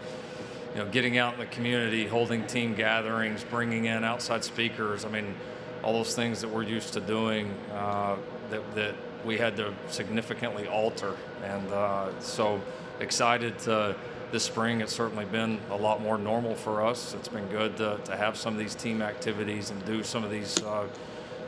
you 0.73 0.79
know, 0.83 0.87
getting 0.89 1.17
out 1.17 1.35
in 1.35 1.39
the 1.39 1.45
community, 1.45 2.05
holding 2.05 2.45
team 2.45 2.75
gatherings, 2.75 3.45
bringing 3.45 3.85
in 3.85 4.03
outside 4.03 4.43
speakers. 4.43 5.05
I 5.05 5.09
mean, 5.09 5.35
all 5.83 5.93
those 5.93 6.15
things 6.15 6.41
that 6.41 6.49
we're 6.49 6.63
used 6.63 6.91
to 6.93 6.99
doing 6.99 7.49
uh, 7.71 8.17
that, 8.49 8.75
that 8.75 8.95
we 9.23 9.37
had 9.37 9.55
to 9.55 9.73
significantly 9.87 10.67
alter. 10.67 11.15
And 11.45 11.71
uh, 11.71 12.19
so 12.19 12.59
excited 12.99 13.57
to, 13.59 13.95
this 14.33 14.43
spring. 14.43 14.81
It's 14.81 14.91
certainly 14.91 15.25
been 15.25 15.59
a 15.69 15.77
lot 15.77 16.01
more 16.01 16.17
normal 16.17 16.55
for 16.55 16.83
us. 16.83 17.13
It's 17.13 17.27
been 17.27 17.47
good 17.49 17.77
to, 17.77 17.99
to 18.03 18.17
have 18.17 18.35
some 18.35 18.53
of 18.53 18.59
these 18.59 18.73
team 18.73 19.03
activities 19.03 19.69
and 19.69 19.85
do 19.85 20.03
some 20.03 20.23
of 20.23 20.31
these 20.31 20.59
uh, 20.63 20.87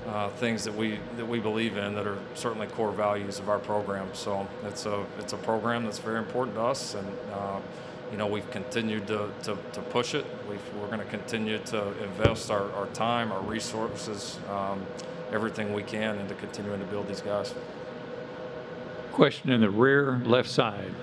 uh, 0.08 0.30
things 0.30 0.64
that 0.64 0.76
we 0.76 1.00
that 1.18 1.28
we 1.28 1.40
believe 1.40 1.78
in 1.78 1.96
that 1.96 2.06
are 2.06 2.20
certainly 2.36 2.68
core 2.68 2.92
values 2.92 3.40
of 3.40 3.50
our 3.50 3.58
program. 3.58 4.08
So 4.14 4.48
it's 4.64 4.86
a 4.86 5.04
it's 5.18 5.34
a 5.34 5.38
program 5.38 5.84
that's 5.84 5.98
very 5.98 6.20
important 6.20 6.56
to 6.58 6.62
us 6.62 6.94
and 6.94 7.08
uh, 7.34 7.60
you 8.12 8.18
know, 8.18 8.28
we've 8.28 8.50
continued 8.52 9.08
to, 9.08 9.32
to, 9.44 9.58
to 9.74 9.82
push 9.82 10.14
it. 10.14 10.26
We've, 10.48 10.62
we're 10.80 10.88
going 10.88 11.00
to 11.00 11.06
continue 11.06 11.58
to 11.58 12.04
invest 12.04 12.52
our, 12.52 12.72
our 12.74 12.86
time, 12.88 13.32
our 13.32 13.42
resources, 13.42 14.38
um, 14.50 14.86
everything 15.34 15.74
we 15.74 15.82
can 15.84 16.20
into 16.20 16.36
continuing 16.36 16.80
to 16.80 16.86
build 16.86 17.08
these 17.08 17.22
guys. 17.22 17.54
Question 19.12 19.50
in 19.50 19.62
the 19.62 19.70
rear 19.70 20.22
left 20.24 20.50
side. 20.50 20.94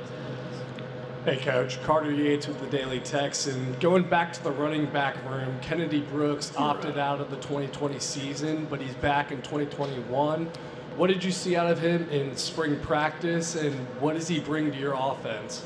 Hey, 1.25 1.37
Coach. 1.37 1.81
Carter 1.85 2.11
Yates 2.11 2.49
with 2.49 2.59
the 2.59 2.67
Daily 2.67 2.99
Texan. 2.99 3.77
Going 3.79 4.03
back 4.03 4.33
to 4.33 4.43
the 4.43 4.51
running 4.51 4.87
back 4.87 5.15
room, 5.31 5.57
Kennedy 5.63 6.01
Brooks 6.01 6.53
opted 6.57 6.99
out 6.99 7.21
of 7.21 7.31
the 7.31 7.37
2020 7.37 7.97
season, 8.01 8.67
but 8.69 8.81
he's 8.81 8.95
back 8.95 9.31
in 9.31 9.41
2021. 9.41 10.51
What 10.97 11.07
did 11.07 11.23
you 11.23 11.31
see 11.31 11.55
out 11.55 11.71
of 11.71 11.79
him 11.79 12.09
in 12.11 12.37
spring 12.37 12.77
practice, 12.81 13.55
and 13.55 13.73
what 14.01 14.15
does 14.15 14.27
he 14.27 14.41
bring 14.41 14.73
to 14.73 14.77
your 14.77 14.95
offense? 14.99 15.65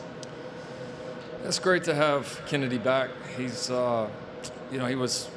It's 1.42 1.58
great 1.58 1.84
to 1.84 1.94
have 1.94 2.42
Kennedy 2.46 2.76
back. 2.76 3.08
He's, 3.38 3.70
uh, 3.70 4.10
you 4.70 4.76
know, 4.76 4.84
he 4.84 4.94
was, 4.94 5.30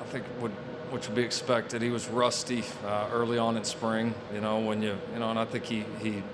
I 0.00 0.04
think, 0.06 0.24
would, 0.40 0.50
which 0.90 1.06
would 1.06 1.14
be 1.14 1.22
expected. 1.22 1.80
He 1.80 1.90
was 1.90 2.08
rusty 2.08 2.64
uh, 2.84 3.08
early 3.12 3.38
on 3.38 3.56
in 3.56 3.62
spring. 3.62 4.16
You 4.34 4.40
know, 4.40 4.58
when 4.58 4.82
you, 4.82 4.98
you 5.12 5.20
know, 5.20 5.30
and 5.30 5.38
I 5.38 5.44
think 5.44 5.62
he 5.62 5.84
he 6.00 6.24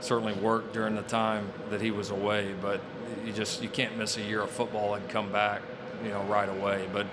certainly 0.00 0.34
worked 0.34 0.72
during 0.72 0.94
the 0.94 1.02
time 1.02 1.50
that 1.70 1.80
he 1.80 1.90
was 1.90 2.10
away. 2.10 2.54
But 2.60 2.80
you 3.24 3.32
just 3.32 3.62
you 3.62 3.68
can't 3.68 3.96
miss 3.96 4.16
a 4.16 4.22
year 4.22 4.42
of 4.42 4.50
football 4.50 4.94
and 4.94 5.08
come 5.08 5.30
back, 5.32 5.62
you 6.04 6.10
know, 6.10 6.22
right 6.24 6.48
away. 6.48 6.88
But 6.92 7.06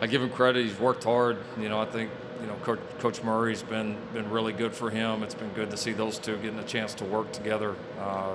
I 0.00 0.06
give 0.06 0.22
him 0.22 0.30
credit. 0.30 0.64
He's 0.64 0.78
worked 0.78 1.04
hard. 1.04 1.38
You 1.60 1.68
know, 1.68 1.80
I 1.80 1.86
think 1.86 2.10
you 2.40 2.46
know 2.46 2.54
Coach, 2.62 2.80
Coach 2.98 3.22
Murray's 3.22 3.62
been 3.62 3.96
been 4.12 4.30
really 4.30 4.52
good 4.52 4.72
for 4.72 4.90
him. 4.90 5.22
It's 5.22 5.34
been 5.34 5.52
good 5.52 5.70
to 5.70 5.76
see 5.76 5.92
those 5.92 6.18
two 6.18 6.36
getting 6.36 6.58
a 6.58 6.64
chance 6.64 6.94
to 6.94 7.04
work 7.04 7.32
together. 7.32 7.74
Uh, 7.98 8.34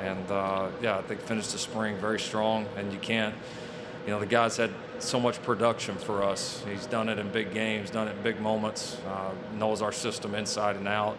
and 0.00 0.30
uh, 0.30 0.68
yeah, 0.82 0.98
I 0.98 1.02
think 1.02 1.20
finished 1.20 1.52
the 1.52 1.58
spring 1.58 1.96
very 1.96 2.20
strong. 2.20 2.66
And 2.76 2.92
you 2.92 2.98
can't, 2.98 3.34
you 4.04 4.12
know, 4.12 4.20
the 4.20 4.26
guy's 4.26 4.56
had 4.56 4.70
so 4.98 5.20
much 5.20 5.42
production 5.42 5.96
for 5.96 6.22
us. 6.22 6.64
He's 6.68 6.86
done 6.86 7.08
it 7.08 7.18
in 7.18 7.30
big 7.30 7.52
games, 7.52 7.90
done 7.90 8.08
it 8.08 8.16
in 8.16 8.22
big 8.22 8.40
moments, 8.40 8.96
uh, 9.06 9.30
knows 9.56 9.82
our 9.82 9.92
system 9.92 10.34
inside 10.34 10.76
and 10.76 10.88
out. 10.88 11.16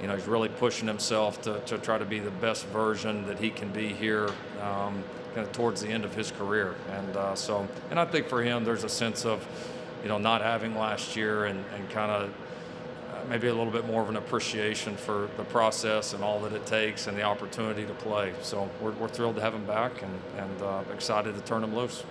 You 0.00 0.06
know, 0.06 0.16
he's 0.16 0.26
really 0.26 0.48
pushing 0.48 0.88
himself 0.88 1.42
to, 1.42 1.60
to 1.60 1.78
try 1.78 1.98
to 1.98 2.04
be 2.04 2.18
the 2.18 2.30
best 2.30 2.66
version 2.66 3.26
that 3.26 3.38
he 3.38 3.50
can 3.50 3.70
be 3.70 3.88
here 3.88 4.30
um, 4.62 5.04
kind 5.34 5.46
of 5.46 5.52
towards 5.52 5.80
the 5.80 5.88
end 5.88 6.04
of 6.04 6.14
his 6.14 6.30
career. 6.32 6.74
And 6.90 7.16
uh, 7.16 7.34
so, 7.34 7.68
and 7.90 8.00
I 8.00 8.04
think 8.04 8.26
for 8.26 8.42
him, 8.42 8.64
there's 8.64 8.84
a 8.84 8.88
sense 8.88 9.24
of, 9.24 9.46
you 10.02 10.08
know, 10.08 10.18
not 10.18 10.40
having 10.40 10.76
last 10.76 11.16
year 11.16 11.44
and, 11.44 11.64
and 11.74 11.88
kind 11.90 12.10
of 12.10 12.32
maybe 13.28 13.48
a 13.48 13.54
little 13.54 13.72
bit 13.72 13.86
more 13.86 14.02
of 14.02 14.08
an 14.08 14.16
appreciation 14.16 14.96
for 14.96 15.28
the 15.36 15.44
process 15.44 16.14
and 16.14 16.24
all 16.24 16.40
that 16.40 16.52
it 16.52 16.66
takes 16.66 17.06
and 17.06 17.16
the 17.16 17.22
opportunity 17.22 17.86
to 17.86 17.94
play. 17.94 18.32
So 18.42 18.68
we're, 18.80 18.92
we're 18.92 19.08
thrilled 19.08 19.36
to 19.36 19.42
have 19.42 19.54
him 19.54 19.66
back 19.66 20.02
and, 20.02 20.18
and 20.36 20.62
uh, 20.62 20.82
excited 20.92 21.34
to 21.34 21.40
turn 21.42 21.62
him 21.62 21.74
loose. 21.74 22.02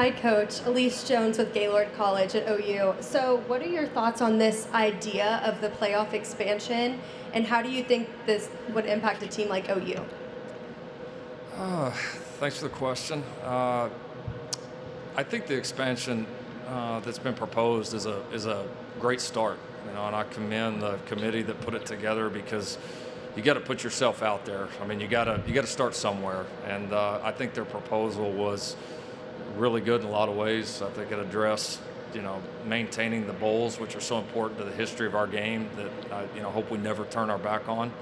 Hi, 0.00 0.10
Coach. 0.10 0.64
Elise 0.64 1.06
Jones 1.06 1.36
with 1.36 1.52
Gaylord 1.52 1.92
College 1.94 2.34
at 2.34 2.48
OU. 2.48 2.94
So, 3.00 3.42
what 3.48 3.60
are 3.60 3.68
your 3.68 3.86
thoughts 3.86 4.22
on 4.22 4.38
this 4.38 4.66
idea 4.72 5.42
of 5.44 5.60
the 5.60 5.68
playoff 5.68 6.14
expansion, 6.14 6.98
and 7.34 7.44
how 7.44 7.60
do 7.60 7.70
you 7.70 7.84
think 7.84 8.08
this 8.24 8.48
would 8.72 8.86
impact 8.86 9.22
a 9.22 9.26
team 9.26 9.50
like 9.50 9.68
OU? 9.68 10.02
Uh, 11.54 11.90
thanks 12.40 12.56
for 12.56 12.64
the 12.64 12.70
question. 12.70 13.22
Uh, 13.44 13.90
I 15.16 15.22
think 15.22 15.46
the 15.46 15.54
expansion 15.54 16.26
uh, 16.66 17.00
that's 17.00 17.18
been 17.18 17.34
proposed 17.34 17.92
is 17.92 18.06
a 18.06 18.22
is 18.32 18.46
a 18.46 18.66
great 18.98 19.20
start. 19.20 19.58
You 19.86 19.92
know, 19.92 20.06
and 20.06 20.16
I 20.16 20.24
commend 20.24 20.80
the 20.80 20.98
committee 21.04 21.42
that 21.42 21.60
put 21.60 21.74
it 21.74 21.84
together 21.84 22.30
because 22.30 22.78
you 23.36 23.42
got 23.42 23.54
to 23.54 23.60
put 23.60 23.84
yourself 23.84 24.22
out 24.22 24.46
there. 24.46 24.68
I 24.80 24.86
mean, 24.86 24.98
you 24.98 25.08
got 25.08 25.24
to 25.24 25.42
you 25.46 25.52
got 25.52 25.66
to 25.66 25.70
start 25.70 25.94
somewhere, 25.94 26.46
and 26.66 26.90
uh, 26.90 27.20
I 27.22 27.32
think 27.32 27.52
their 27.52 27.66
proposal 27.66 28.32
was 28.32 28.76
really 29.56 29.80
good 29.80 30.02
in 30.02 30.06
a 30.06 30.10
lot 30.10 30.28
of 30.28 30.36
ways. 30.36 30.82
I 30.82 30.90
think 30.90 31.12
it 31.12 31.18
addressed 31.18 31.80
you 32.14 32.22
know 32.22 32.40
maintaining 32.66 33.26
the 33.26 33.32
bowls, 33.32 33.78
which 33.78 33.96
are 33.96 34.00
so 34.00 34.18
important 34.18 34.58
to 34.58 34.64
the 34.64 34.72
history 34.72 35.06
of 35.06 35.14
our 35.14 35.26
game 35.26 35.68
that 35.76 36.12
I 36.12 36.26
you 36.34 36.42
know 36.42 36.50
hope 36.50 36.70
we 36.70 36.78
never 36.78 37.04
turn 37.06 37.30
our 37.30 37.38
back 37.38 37.68
on. 37.68 37.92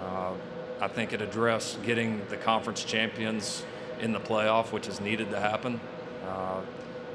Uh, 0.00 0.32
I 0.80 0.88
think 0.88 1.12
it 1.12 1.22
addressed 1.22 1.82
getting 1.84 2.22
the 2.28 2.36
conference 2.36 2.82
champions 2.82 3.64
in 4.00 4.12
the 4.12 4.20
playoff, 4.20 4.72
which 4.72 4.88
is 4.88 5.00
needed 5.00 5.30
to 5.30 5.38
happen. 5.38 5.80
Uh, 6.26 6.60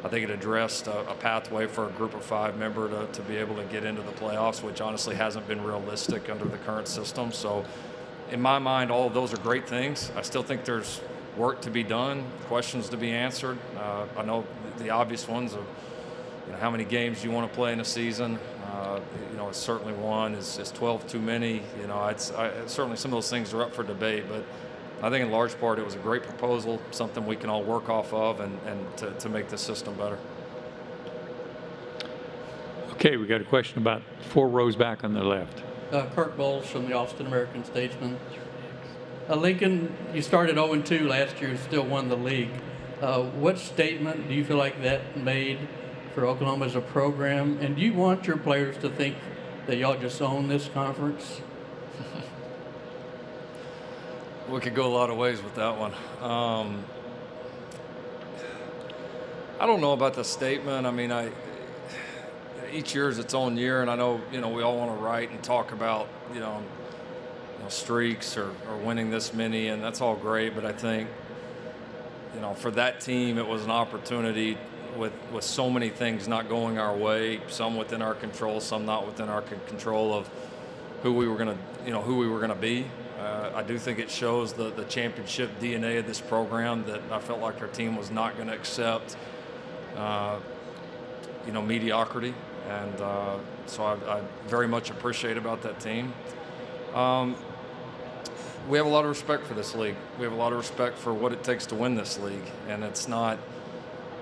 I 0.04 0.10
think 0.10 0.24
it 0.24 0.30
addressed 0.30 0.88
a, 0.88 1.00
a, 1.10 1.16
pathway 1.16 1.68
for 1.68 1.88
a 1.88 1.92
group 1.92 2.14
of 2.14 2.24
five 2.24 2.58
member 2.58 2.88
to, 2.88 3.12
to 3.12 3.22
be 3.24 3.36
able 3.36 3.56
to 3.56 3.64
get 3.64 3.84
into 3.84 4.02
the 4.04 4.12
playoffs, 4.12 4.64
which 4.64 4.80
honestly 4.80 5.16
hasn't 5.16 5.48
been 5.48 5.62
realistic 5.64 6.30
under 6.30 6.46
the 6.46 6.58
current 6.60 6.88
system. 6.88 7.32
So, 7.32 7.66
in 8.32 8.42
my 8.42 8.60
mind, 8.60 8.92
all 8.92 9.08
of 9.08 9.14
those 9.14 9.34
are 9.34 9.38
great 9.38 9.68
things. 9.68 10.12
I 10.16 10.22
still 10.22 10.44
think 10.44 10.66
there's 10.66 11.02
work 11.38 11.62
to 11.62 11.70
be 11.70 11.84
done, 11.84 12.26
questions 12.48 12.90
to 12.90 12.98
be 12.98 13.12
answered. 13.12 13.58
Uh, 13.78 14.06
I 14.18 14.24
know 14.24 14.46
the 14.80 14.90
obvious 14.90 15.28
ones 15.28 15.54
of 15.54 15.66
you 16.46 16.54
know, 16.54 16.60
how 16.60 16.72
many 16.72 16.84
games 16.84 17.24
you 17.24 17.32
want 17.32 17.50
to 17.50 17.56
play 17.56 17.72
in 17.74 17.80
a 17.80 17.86
season. 17.86 18.40
Uh, 18.66 19.00
you 19.32 19.38
know, 19.38 19.50
it's 19.50 19.58
certainly 19.58 19.94
one. 19.94 20.34
Is, 20.34 20.58
is 20.58 20.72
12 20.72 21.08
too 21.08 21.20
many? 21.20 21.62
You 21.80 21.88
know, 21.88 22.08
it's, 22.08 22.32
I, 22.32 22.52
certainly 22.66 22.98
some 22.98 23.12
of 23.12 23.18
those 23.18 23.30
things 23.30 23.54
are 23.54 23.62
up 23.62 23.74
for 23.74 23.84
debate, 23.84 24.26
but 24.28 24.44
I 25.02 25.10
think 25.10 25.24
in 25.24 25.32
large 25.32 25.60
part 25.60 25.78
it 25.78 25.86
was 25.86 25.96
a 25.96 26.00
great 26.00 26.24
proposal, 26.24 26.82
something 26.92 27.26
we 27.26 27.36
can 27.36 27.50
all 27.50 27.64
work 27.64 27.90
off 27.90 28.14
of 28.14 28.40
and, 28.40 28.58
and 28.66 28.98
to, 28.98 29.12
to 29.12 29.30
make 29.30 29.50
the 29.50 29.58
system 29.58 29.94
better. 29.96 30.18
Okay, 32.94 33.16
we 33.16 33.28
got 33.28 33.42
a 33.42 33.46
question 33.46 33.78
about 33.78 34.02
four 34.30 34.50
rows 34.50 34.76
back 34.76 35.04
on 35.04 35.14
the 35.14 35.24
left. 35.24 35.62
Uh, 35.92 36.08
Kirk 36.16 36.36
Bohls 36.36 36.66
from 36.66 36.88
the 36.88 36.94
Austin 36.94 37.28
American 37.28 37.64
Statesman. 37.64 38.18
Uh, 39.30 39.36
Lincoln, 39.36 39.94
you 40.14 40.22
started 40.22 40.56
0 40.56 40.82
2 40.82 41.06
last 41.06 41.42
year 41.42 41.50
and 41.50 41.60
still 41.60 41.84
won 41.84 42.08
the 42.08 42.16
league. 42.16 42.50
Uh, 43.02 43.24
what 43.24 43.58
statement 43.58 44.30
do 44.30 44.34
you 44.34 44.46
feel 44.46 44.56
like 44.56 44.82
that 44.84 45.18
made 45.18 45.60
for 46.16 46.26
Oklahoma 46.26 46.66
as 46.66 46.76
a 46.76 46.82
program? 46.82 47.58
And 47.60 47.76
do 47.76 47.82
you 47.82 47.94
want 47.94 48.26
your 48.26 48.38
players 48.38 48.78
to 48.78 48.90
think 48.90 49.18
that 49.66 49.76
y'all 49.76 50.00
just 50.00 50.22
own 50.22 50.48
this 50.48 50.70
conference? 50.74 51.42
we 54.50 54.62
could 54.62 54.74
go 54.74 54.88
a 54.88 54.94
lot 54.94 55.10
of 55.10 55.18
ways 55.18 55.44
with 55.44 55.56
that 55.56 55.78
one. 55.78 55.92
Um, 56.22 56.86
I 59.60 59.66
don't 59.66 59.82
know 59.82 59.92
about 59.92 60.14
the 60.14 60.24
statement. 60.24 60.88
I 60.88 60.92
mean, 60.92 61.12
I 61.12 61.32
each 62.72 62.96
year 62.96 63.10
is 63.10 63.20
its 63.20 63.34
own 63.34 63.58
year, 63.58 63.82
and 63.82 63.92
I 63.92 63.96
know 63.96 64.22
you 64.32 64.40
know 64.40 64.50
we 64.50 64.64
all 64.64 64.78
want 64.78 64.92
to 64.92 65.04
write 65.04 65.32
and 65.32 65.44
talk 65.44 65.74
about 65.74 66.08
you 66.34 66.40
know, 66.40 66.64
you 67.58 67.64
know 67.64 67.70
streaks 67.70 68.38
or, 68.38 68.52
or 68.70 68.78
winning 68.78 69.10
this 69.10 69.34
many, 69.34 69.68
and 69.68 69.84
that's 69.84 70.02
all 70.02 70.16
great. 70.16 70.56
But 70.56 70.66
I 70.66 70.72
think 70.72 71.10
you 72.36 72.42
know 72.42 72.54
for 72.54 72.72
that 72.72 73.02
team, 73.02 73.38
it 73.38 73.48
was 73.48 73.64
an 73.64 73.72
opportunity 73.72 74.58
with 74.98 75.14
with 75.32 75.44
so 75.44 75.70
many 75.70 75.90
things 75.90 76.28
not 76.28 76.50
going 76.50 76.78
our 76.78 76.96
way, 76.96 77.42
some 77.48 77.78
within 77.78 78.02
our 78.02 78.14
control, 78.14 78.60
some 78.60 78.86
not 78.86 79.06
within 79.06 79.30
our 79.30 79.42
control 79.42 80.14
of 80.14 80.30
who 81.04 81.14
we 81.14 81.28
were 81.28 81.38
to 81.38 81.58
you 81.86 81.92
know 81.92 82.02
who 82.02 82.18
we 82.18 82.28
were 82.28 82.46
to 82.48 82.56
be. 82.56 82.86
Uh, 83.20 83.52
I 83.56 83.64
do 83.64 83.80
think 83.80 83.98
it 83.98 84.12
shows 84.12 84.54
the, 84.54 84.70
the 84.70 84.84
championship 84.86 85.50
DNA 85.60 85.98
of 85.98 86.06
this 86.06 86.22
program 86.22 86.86
that 86.86 87.02
I 87.12 87.20
felt 87.20 87.42
like 87.42 87.60
our 87.62 87.68
team 87.68 87.98
was 87.98 88.12
not 88.12 88.36
going 88.36 88.48
to 88.48 88.54
accept, 88.54 89.18
uh, 89.96 90.38
you 91.46 91.52
know, 91.52 91.64
mediocrity. 91.64 92.36
And 92.70 93.02
uh, 93.02 93.38
so 93.66 93.84
I, 93.84 94.18
I, 94.18 94.22
very 94.46 94.68
much 94.68 94.92
appreciate 94.92 95.36
about 95.36 95.64
that 95.64 95.80
team. 95.80 96.14
Um, 96.94 97.36
we 98.68 98.78
have 98.78 98.86
a 98.86 98.90
lot 98.90 99.06
of 99.06 99.10
respect 99.10 99.46
for 99.46 99.54
this 99.54 99.76
league. 99.76 99.96
We 100.18 100.26
have 100.26 100.34
a 100.34 100.38
lot 100.38 100.52
of 100.52 100.58
respect 100.58 100.98
for 100.98 101.14
what 101.14 101.32
it 101.32 101.44
takes 101.44 101.66
to 101.68 101.76
win 101.76 101.96
this 101.96 102.20
league. 102.20 102.44
And 102.68 102.84
it's 102.84 103.08
not, 103.08 103.40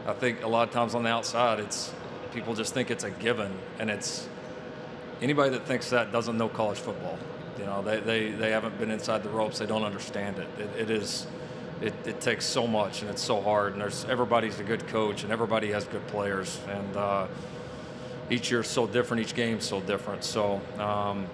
I 0.06 0.14
think 0.14 0.44
a 0.44 0.48
lot 0.48 0.68
of 0.68 0.74
times 0.74 0.94
on 0.94 1.04
the 1.04 1.10
outside, 1.10 1.60
it's 1.60 1.92
people 2.32 2.54
just 2.54 2.74
think 2.74 2.92
it's 2.92 3.04
a 3.04 3.10
given. 3.10 3.52
And 3.80 3.90
it's 3.90 4.28
anybody 5.22 5.50
that 5.52 5.66
thinks 5.66 5.90
that 5.90 6.12
doesn't 6.12 6.38
know 6.38 6.48
college 6.48 6.78
football. 6.78 7.18
You 7.58 7.66
know, 7.66 7.82
they, 7.82 8.00
they, 8.02 8.32
they 8.32 8.52
haven't 8.52 8.78
been 8.78 8.92
inside 8.92 9.24
the 9.24 9.30
ropes. 9.30 9.58
They 9.58 9.66
don't 9.66 9.84
understand 9.84 10.38
it. 10.38 10.48
It, 10.60 10.82
it 10.82 10.92
is, 10.92 11.26
it, 11.82 11.94
it 12.06 12.22
takes 12.22 12.46
so 12.46 12.68
much 12.68 13.02
and 13.02 13.10
it's 13.10 13.24
so 13.24 13.42
hard. 13.42 13.74
And 13.74 13.82
there's 13.82 14.06
everybody's 14.06 14.60
a 14.60 14.64
good 14.64 14.86
coach 14.88 15.24
and 15.24 15.32
everybody 15.32 15.72
has 15.72 15.86
good 15.86 16.06
players. 16.08 16.60
And 16.70 16.98
uh, 16.98 17.28
each 18.30 18.52
year's 18.52 18.68
so 18.68 18.86
different. 18.86 19.24
Each 19.24 19.34
game's 19.34 19.66
so 19.66 19.82
different. 19.82 20.24
So, 20.24 20.62
um, 20.78 21.26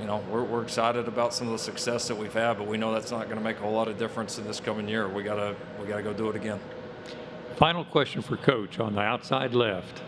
you 0.00 0.06
know, 0.06 0.22
we're, 0.30 0.42
we're 0.42 0.62
excited 0.62 1.08
about 1.08 1.32
some 1.32 1.46
of 1.46 1.52
the 1.52 1.58
success 1.58 2.08
that 2.08 2.16
we've 2.16 2.32
had, 2.32 2.58
but 2.58 2.66
we 2.66 2.76
know 2.76 2.92
that's 2.92 3.10
not 3.10 3.24
going 3.24 3.38
to 3.38 3.42
make 3.42 3.56
a 3.58 3.60
whole 3.60 3.72
lot 3.72 3.88
of 3.88 3.98
difference 3.98 4.38
in 4.38 4.44
this 4.44 4.60
coming 4.60 4.88
year. 4.88 5.08
We 5.08 5.22
gotta 5.22 5.56
we 5.80 5.86
gotta 5.86 6.02
go 6.02 6.12
do 6.12 6.28
it 6.28 6.36
again. 6.36 6.60
Final 7.56 7.84
question 7.84 8.20
for 8.20 8.36
Coach 8.36 8.78
on 8.78 8.94
the 8.94 9.00
outside 9.00 9.54
left. 9.54 10.02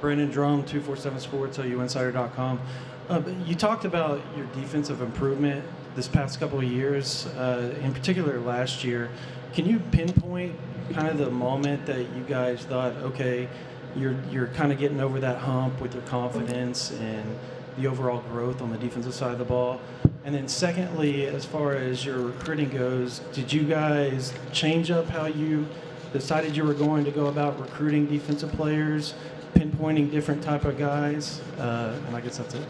Brandon 0.00 0.30
Drumm, 0.30 0.62
247 0.64 1.20
Sports, 1.20 1.58
OUinsider.com. 1.58 2.60
Uh, 3.08 3.22
you 3.44 3.54
talked 3.54 3.84
about 3.84 4.20
your 4.36 4.46
defensive 4.46 5.00
improvement 5.00 5.64
this 5.96 6.06
past 6.06 6.38
couple 6.38 6.58
of 6.58 6.64
years, 6.64 7.26
uh, 7.28 7.74
in 7.82 7.92
particular 7.92 8.38
last 8.40 8.84
year. 8.84 9.10
Can 9.52 9.66
you 9.66 9.80
pinpoint 9.90 10.54
kind 10.92 11.08
of 11.08 11.18
the 11.18 11.30
moment 11.30 11.86
that 11.86 12.00
you 12.14 12.22
guys 12.28 12.64
thought, 12.64 12.94
okay, 12.96 13.48
you're 13.96 14.16
you're 14.30 14.48
kind 14.48 14.72
of 14.72 14.78
getting 14.78 15.00
over 15.00 15.20
that 15.20 15.38
hump 15.38 15.80
with 15.80 15.94
your 15.94 16.02
confidence 16.04 16.90
and 16.92 17.36
the 17.76 17.86
overall 17.86 18.20
growth 18.30 18.62
on 18.62 18.70
the 18.70 18.78
defensive 18.78 19.14
side 19.14 19.32
of 19.32 19.38
the 19.38 19.44
ball? 19.44 19.80
And 20.24 20.34
then 20.34 20.48
secondly, 20.48 21.26
as 21.26 21.44
far 21.44 21.74
as 21.74 22.04
your 22.04 22.18
recruiting 22.18 22.68
goes, 22.70 23.20
did 23.32 23.52
you 23.52 23.62
guys 23.62 24.32
change 24.52 24.90
up 24.90 25.08
how 25.08 25.26
you 25.26 25.66
decided 26.12 26.56
you 26.56 26.64
were 26.64 26.74
going 26.74 27.04
to 27.04 27.10
go 27.10 27.26
about 27.26 27.60
recruiting 27.60 28.06
defensive 28.06 28.50
players, 28.52 29.14
pinpointing 29.54 30.10
different 30.10 30.42
type 30.42 30.64
of 30.64 30.78
guys? 30.78 31.40
Uh, 31.58 31.98
and 32.06 32.16
I 32.16 32.20
guess 32.20 32.38
that's 32.38 32.54
it. 32.54 32.66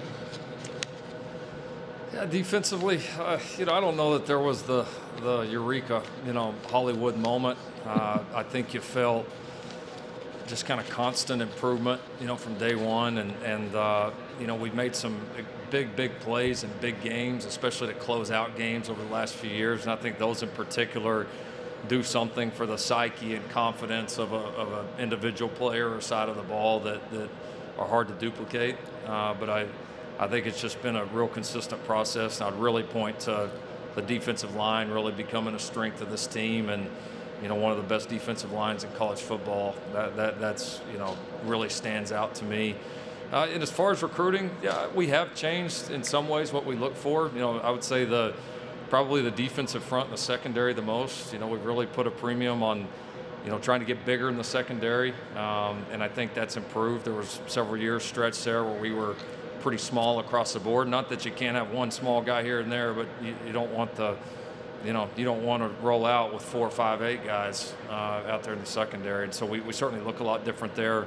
Yeah, 2.12 2.24
defensively, 2.24 3.00
uh, 3.18 3.38
you 3.58 3.66
know, 3.66 3.74
I 3.74 3.80
don't 3.80 3.96
know 3.96 4.14
that 4.14 4.26
there 4.26 4.38
was 4.38 4.62
the 4.62 4.86
the 5.22 5.40
eureka, 5.42 6.02
you 6.26 6.32
know, 6.32 6.54
Hollywood 6.70 7.16
moment. 7.16 7.58
Uh, 7.86 8.20
I 8.34 8.42
think 8.42 8.74
you 8.74 8.80
felt 8.80 9.26
just 10.46 10.66
kind 10.66 10.80
of 10.80 10.88
constant 10.88 11.42
improvement, 11.42 12.00
you 12.20 12.26
know, 12.26 12.36
from 12.36 12.54
day 12.54 12.74
one, 12.74 13.18
and 13.18 13.32
and 13.44 13.74
uh, 13.74 14.10
you 14.40 14.46
know 14.46 14.54
we 14.54 14.70
made 14.70 14.94
some 14.94 15.20
big 15.70 15.96
big 15.96 16.18
plays 16.20 16.64
in 16.64 16.70
big 16.80 17.00
games, 17.02 17.44
especially 17.44 17.88
to 17.88 17.94
close 17.94 18.30
out 18.30 18.56
games 18.56 18.88
over 18.88 19.02
the 19.02 19.12
last 19.12 19.34
few 19.34 19.50
years, 19.50 19.82
and 19.82 19.92
I 19.92 19.96
think 19.96 20.18
those 20.18 20.42
in 20.42 20.48
particular 20.50 21.26
do 21.88 22.02
something 22.02 22.50
for 22.50 22.66
the 22.66 22.76
psyche 22.76 23.34
and 23.34 23.48
confidence 23.50 24.18
of 24.18 24.32
of 24.32 24.72
an 24.72 24.86
individual 25.00 25.50
player 25.50 25.94
or 25.94 26.00
side 26.00 26.28
of 26.28 26.36
the 26.36 26.42
ball 26.42 26.80
that 26.80 27.10
that 27.10 27.28
are 27.78 27.86
hard 27.86 28.08
to 28.08 28.14
duplicate. 28.14 28.76
Uh, 29.06 29.34
but 29.34 29.50
I 29.50 29.66
I 30.18 30.28
think 30.28 30.46
it's 30.46 30.60
just 30.60 30.80
been 30.82 30.96
a 30.96 31.04
real 31.06 31.28
consistent 31.28 31.84
process, 31.84 32.40
and 32.40 32.54
I'd 32.54 32.60
really 32.60 32.82
point 32.82 33.20
to 33.20 33.50
the 33.94 34.02
defensive 34.02 34.54
line 34.54 34.90
really 34.90 35.12
becoming 35.12 35.54
a 35.54 35.58
strength 35.58 36.02
of 36.02 36.10
this 36.10 36.26
team 36.26 36.68
and 36.68 36.88
you 37.42 37.48
know, 37.48 37.54
one 37.54 37.70
of 37.70 37.76
the 37.76 37.84
best 37.84 38.08
defensive 38.08 38.52
lines 38.52 38.84
in 38.84 38.90
college 38.92 39.20
football. 39.20 39.74
That, 39.92 40.16
that 40.16 40.40
that's 40.40 40.80
you 40.92 40.98
know 40.98 41.16
really 41.44 41.68
stands 41.68 42.12
out 42.12 42.34
to 42.36 42.44
me. 42.44 42.76
Uh, 43.32 43.48
and 43.52 43.62
as 43.62 43.70
far 43.70 43.90
as 43.90 44.02
recruiting, 44.02 44.50
yeah, 44.62 44.86
we 44.94 45.08
have 45.08 45.34
changed 45.34 45.90
in 45.90 46.02
some 46.04 46.28
ways 46.28 46.52
what 46.52 46.64
we 46.64 46.76
look 46.76 46.94
for. 46.94 47.30
You 47.34 47.40
know, 47.40 47.58
I 47.58 47.70
would 47.70 47.84
say 47.84 48.04
the 48.04 48.34
probably 48.88 49.20
the 49.20 49.32
defensive 49.32 49.82
front 49.82 50.06
and 50.06 50.14
the 50.14 50.22
secondary 50.22 50.72
the 50.72 50.82
most. 50.82 51.32
You 51.32 51.38
know, 51.38 51.48
we've 51.48 51.64
really 51.64 51.86
put 51.86 52.06
a 52.06 52.10
premium 52.10 52.62
on 52.62 52.86
you 53.44 53.50
know 53.50 53.58
trying 53.58 53.80
to 53.80 53.86
get 53.86 54.04
bigger 54.04 54.28
in 54.28 54.36
the 54.36 54.44
secondary, 54.44 55.12
um, 55.36 55.84
and 55.92 56.02
I 56.02 56.08
think 56.08 56.34
that's 56.34 56.56
improved. 56.56 57.04
There 57.04 57.14
was 57.14 57.40
several 57.46 57.76
years 57.76 58.04
stretch 58.04 58.42
there 58.44 58.64
where 58.64 58.80
we 58.80 58.92
were 58.92 59.14
pretty 59.60 59.78
small 59.78 60.20
across 60.20 60.52
the 60.52 60.60
board. 60.60 60.86
Not 60.88 61.08
that 61.08 61.24
you 61.24 61.32
can't 61.32 61.56
have 61.56 61.72
one 61.72 61.90
small 61.90 62.22
guy 62.22 62.42
here 62.44 62.60
and 62.60 62.70
there, 62.70 62.94
but 62.94 63.08
you, 63.20 63.34
you 63.44 63.52
don't 63.52 63.72
want 63.72 63.94
the 63.96 64.16
you 64.86 64.92
know, 64.92 65.08
you 65.16 65.24
don't 65.24 65.44
want 65.44 65.62
to 65.62 65.84
roll 65.84 66.06
out 66.06 66.32
with 66.32 66.42
four, 66.42 66.70
five, 66.70 67.02
eight 67.02 67.24
guys 67.24 67.74
uh, 67.90 68.22
out 68.28 68.44
there 68.44 68.52
in 68.52 68.60
the 68.60 68.66
secondary. 68.66 69.24
And 69.24 69.34
so 69.34 69.44
we, 69.44 69.60
we 69.60 69.72
certainly 69.72 70.04
look 70.04 70.20
a 70.20 70.24
lot 70.24 70.44
different 70.44 70.76
there, 70.76 71.06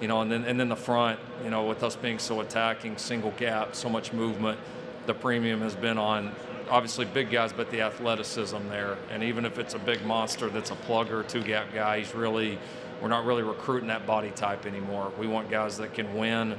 you 0.00 0.06
know, 0.06 0.20
and 0.20 0.30
then, 0.30 0.44
and 0.44 0.60
then 0.60 0.68
the 0.68 0.76
front, 0.76 1.18
you 1.42 1.50
know, 1.50 1.66
with 1.66 1.82
us 1.82 1.96
being 1.96 2.20
so 2.20 2.40
attacking, 2.40 2.96
single 2.98 3.32
gap, 3.32 3.74
so 3.74 3.88
much 3.88 4.12
movement, 4.12 4.58
the 5.06 5.14
premium 5.14 5.60
has 5.60 5.74
been 5.74 5.98
on 5.98 6.34
obviously 6.70 7.04
big 7.04 7.30
guys, 7.30 7.52
but 7.52 7.70
the 7.70 7.80
athleticism 7.80 8.68
there. 8.68 8.96
And 9.10 9.22
even 9.22 9.44
if 9.44 9.58
it's 9.58 9.74
a 9.74 9.78
big 9.78 10.04
monster 10.04 10.48
that's 10.48 10.70
a 10.70 10.76
plugger, 10.76 11.26
two 11.26 11.42
gap 11.42 11.72
guy, 11.74 12.00
he's 12.00 12.14
really, 12.14 12.58
we're 13.02 13.08
not 13.08 13.24
really 13.24 13.42
recruiting 13.42 13.88
that 13.88 14.06
body 14.06 14.30
type 14.30 14.66
anymore. 14.66 15.12
We 15.18 15.26
want 15.26 15.50
guys 15.50 15.78
that 15.78 15.94
can 15.94 16.14
win 16.16 16.56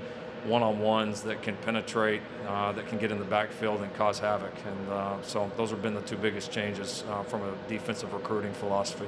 one-on-ones 0.48 1.22
that 1.24 1.42
can 1.42 1.56
penetrate, 1.58 2.22
uh, 2.48 2.72
that 2.72 2.88
can 2.88 2.98
get 2.98 3.12
in 3.12 3.20
the 3.20 3.26
backfield 3.26 3.82
and 3.82 3.94
cause 3.96 4.20
havoc. 4.20 4.54
And 4.66 4.90
uh, 4.90 5.22
so 5.22 5.52
those 5.58 5.70
have 5.72 5.82
been 5.82 5.94
the 5.94 6.02
two 6.02 6.18
biggest 6.18 6.52
changes 6.52 7.04
uh, 7.10 7.24
from 7.24 7.42
a 7.44 7.54
defensive 7.68 8.14
recruiting 8.14 8.54
philosophy. 8.54 9.08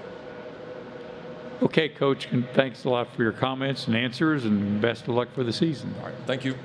Okay, 1.62 1.90
Coach, 1.90 2.30
thanks 2.54 2.86
a 2.86 2.90
lot 2.90 3.14
for 3.14 3.22
your 3.22 3.34
comments 3.34 3.88
and 3.88 3.96
answers, 3.96 4.46
and 4.46 4.80
best 4.80 5.04
of 5.04 5.10
luck 5.10 5.28
for 5.34 5.44
the 5.44 5.52
season. 5.52 5.94
All 6.00 6.06
right, 6.06 6.16
thank 6.26 6.46
you. 6.46 6.56